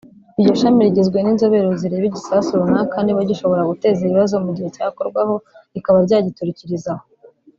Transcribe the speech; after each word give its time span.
Iryo 0.39 0.53
shami 0.59 0.81
rigizwe 0.85 1.17
n’inzobere 1.21 1.67
zireba 1.81 2.05
igisasu 2.09 2.59
runaka 2.61 2.95
niba 3.01 3.27
gishobora 3.29 3.67
guteza 3.71 3.99
ibibazo 4.01 4.35
mu 4.45 4.51
gihe 4.55 4.69
cyakorwaho 4.75 5.35
rikaba 5.73 5.97
ryagiturikiriza 6.07 6.91
aho 6.95 7.05